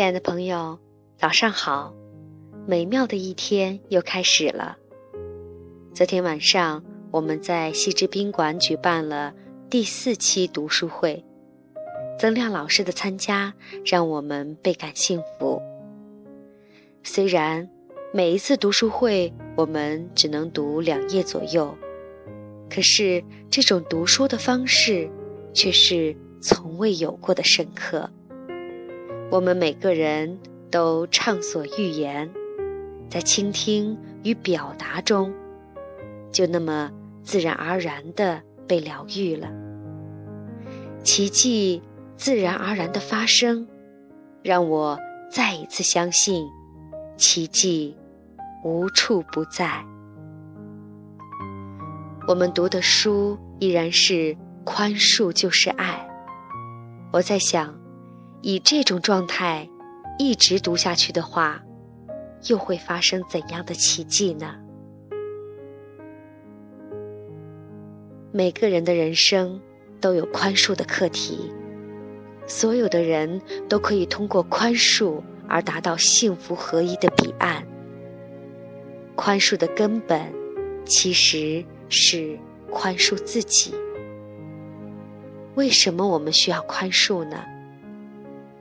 [0.00, 0.78] 亲爱的朋友，
[1.18, 1.94] 早上好！
[2.66, 4.78] 美妙的一天又开始了。
[5.94, 9.34] 昨天晚上，我们在西之宾馆举办了
[9.68, 11.22] 第四期读书会。
[12.18, 13.52] 曾亮老师的参加，
[13.84, 15.60] 让我们倍感幸福。
[17.02, 17.68] 虽然
[18.10, 21.76] 每一次读书会我们只能读两页左右，
[22.70, 25.10] 可是这种读书的方式
[25.52, 28.10] 却是从未有过的深刻。
[29.30, 30.40] 我们每个人
[30.72, 32.28] 都畅所欲言，
[33.08, 35.32] 在倾听与表达中，
[36.32, 36.90] 就那么
[37.22, 39.48] 自然而然的被疗愈了。
[41.04, 41.80] 奇迹
[42.16, 43.68] 自然而然的发生，
[44.42, 44.98] 让我
[45.30, 46.44] 再一次相信，
[47.16, 47.96] 奇迹
[48.64, 49.80] 无处不在。
[52.26, 56.04] 我们读的书依然是宽恕就是爱。
[57.12, 57.79] 我在想。
[58.42, 59.68] 以这种状态
[60.18, 61.62] 一直读下去的话，
[62.48, 64.54] 又会发生怎样的奇迹呢？
[68.32, 69.60] 每个人的人生
[70.00, 71.52] 都有宽恕的课题，
[72.46, 77.66] 所有的人都可以通过宽恕而达到幸福合一的彼岸。
[79.16, 80.32] 宽恕的根本
[80.86, 82.38] 其实是
[82.70, 83.74] 宽恕自己。
[85.56, 87.44] 为什么我们需要宽恕呢？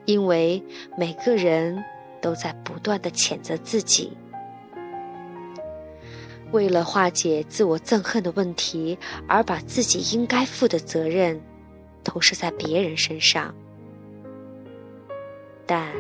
[0.10, 0.64] 因为
[0.98, 1.86] 每个人
[2.20, 4.12] 都在不断的谴责自己，
[6.52, 11.40] 为了化解自我憎恨的问题，而把自己应该负的责任
[12.04, 13.54] 投射在别人身上。
[15.68, 15.94] 但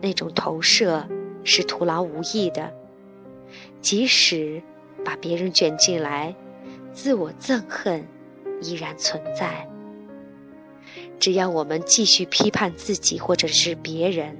[0.00, 1.06] 那种投射
[1.44, 2.72] 是徒劳无益的，
[3.82, 4.62] 即使
[5.04, 6.34] 把别人卷进来，
[6.94, 8.08] 自我憎恨
[8.62, 9.68] 依然存在。
[11.22, 14.36] 只要我们继续批判自己或者是别人，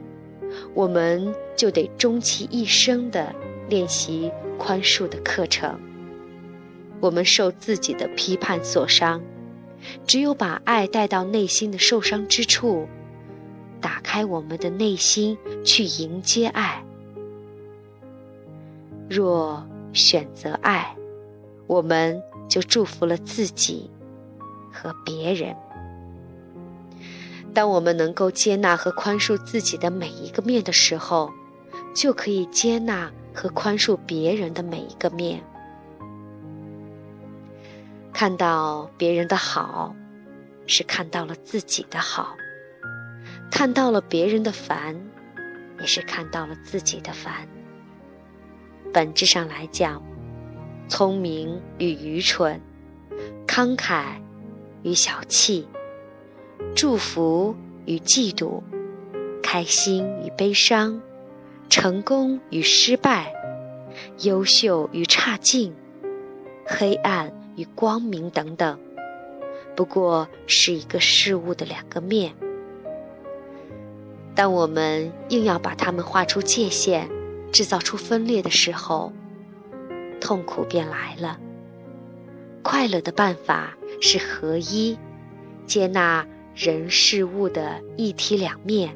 [0.75, 3.33] 我们就得终其一生的
[3.69, 5.79] 练习宽恕的课程。
[6.99, 9.23] 我们受自己的批判所伤，
[10.09, 12.89] 只有把爱带到内心的受伤之处，
[13.81, 16.85] 打开我们的内心去迎接爱。
[19.09, 20.97] 若选择爱，
[21.69, 23.89] 我们就祝福了自己
[24.73, 25.55] 和别人。
[27.55, 31.31] 当我们能够接纳和宽恕自己的每一个面的时候，
[31.95, 35.43] 就可以接纳和宽恕别人的每一个面。
[38.13, 39.95] 看到别人的好，
[40.67, 42.37] 是看到了自己的好；
[43.51, 44.99] 看到了别人的烦，
[45.81, 47.47] 也是看到了自己的烦。
[48.95, 50.03] 本质上来讲，
[50.89, 52.61] 聪明与愚蠢，
[53.47, 54.05] 慷慨
[54.83, 55.67] 与小气。
[56.75, 58.63] 祝福与嫉妒，
[59.43, 61.01] 开心与悲伤，
[61.69, 63.33] 成功与失败，
[64.23, 65.75] 优秀与差劲，
[66.67, 68.79] 黑暗与光明等等，
[69.77, 72.35] 不过是一个事物的两个面。
[74.35, 77.09] 当我们硬要把它们画出界限，
[77.53, 79.13] 制造出分裂的时候，
[80.21, 81.39] 痛苦便来了。
[82.63, 84.99] 快乐的办法是合一，
[85.67, 86.27] 接纳。
[86.55, 88.95] 人事物的一体两面，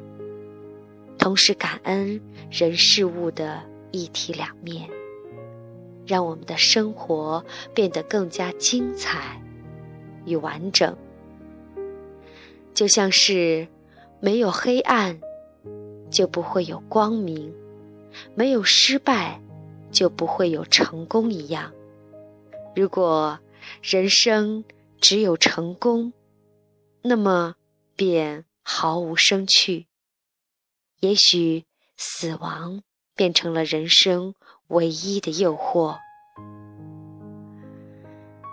[1.17, 4.87] 同时感恩人事物的一体两面，
[6.05, 9.41] 让我们的生活变得更加精彩
[10.25, 10.95] 与完整。
[12.75, 13.67] 就像是
[14.19, 15.19] 没有黑暗，
[16.11, 17.51] 就不会有光明；
[18.35, 19.41] 没有失败，
[19.89, 21.73] 就不会有成功一样。
[22.75, 23.39] 如果
[23.81, 24.63] 人生
[25.01, 26.13] 只有成功，
[27.09, 27.55] 那么，
[27.95, 29.87] 便毫无生趣。
[30.99, 31.63] 也许
[31.95, 32.83] 死亡
[33.15, 34.35] 变成了人生
[34.67, 35.97] 唯一的诱惑。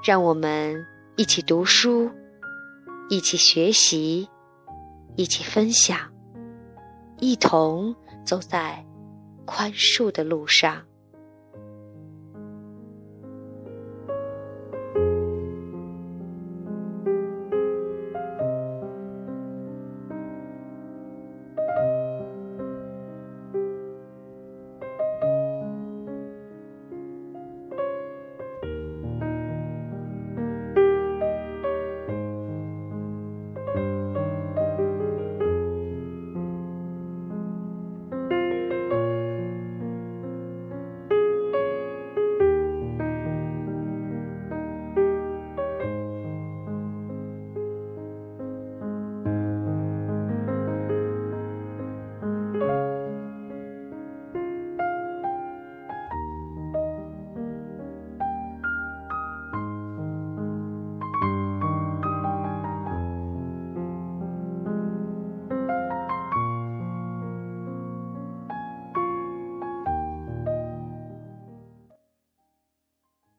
[0.05, 0.87] 让我们
[1.17, 2.09] 一起读书，
[3.09, 4.29] 一起学习，
[5.17, 6.13] 一起分享，
[7.19, 8.87] 一同走在
[9.45, 10.87] 宽恕的路上。